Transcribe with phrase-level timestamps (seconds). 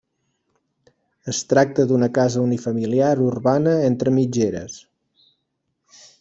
[1.33, 4.81] Es tracta d'una casa unifamiliar urbana entre mitgeres.